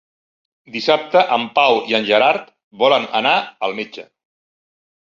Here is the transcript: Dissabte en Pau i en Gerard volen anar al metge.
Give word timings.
Dissabte 0.77 1.21
en 1.35 1.45
Pau 1.59 1.77
i 1.93 1.97
en 1.99 2.09
Gerard 2.09 2.51
volen 2.85 3.09
anar 3.23 3.39
al 3.69 3.81
metge. 3.83 4.11